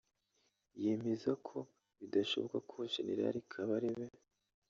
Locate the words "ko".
1.47-1.57, 2.69-2.77